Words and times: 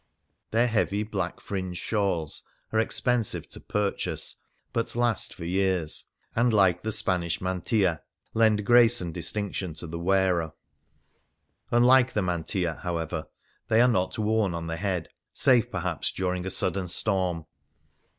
Their 0.49 0.65
heavy, 0.67 1.03
black, 1.03 1.39
fringed 1.39 1.77
shawls 1.79 2.41
are 2.71 2.79
expensive 2.79 3.47
to 3.49 3.59
purchase, 3.59 4.37
but 4.73 4.95
last 4.95 5.31
for 5.31 5.45
years, 5.45 6.05
and, 6.35 6.51
like 6.51 6.81
the 6.81 6.91
Spanish 6.91 7.39
mantilla, 7.39 8.01
lend 8.33 8.65
grace 8.65 8.99
and 8.99 9.13
distinction 9.13 9.75
to 9.75 9.85
the 9.85 9.99
wearer. 9.99 10.53
Un 11.71 11.83
141 11.85 12.43
Things 12.43 12.51
Seen 12.51 12.61
in 12.63 12.65
Venice 12.65 12.77
like 12.79 12.79
the 12.79 12.81
mantilla, 12.81 12.81
however, 12.81 13.27
they 13.67 13.79
are 13.79 13.87
not 13.87 14.17
worn 14.17 14.55
on 14.55 14.65
the 14.65 14.77
head, 14.77 15.09
save, 15.35 15.69
perhaps, 15.69 16.11
during 16.11 16.47
a 16.47 16.49
sudden 16.49 16.87
storm. 16.87 17.45